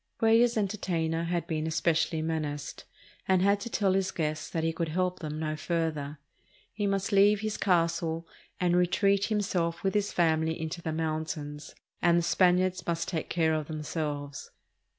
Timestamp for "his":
3.93-4.09, 7.41-7.55, 9.93-10.11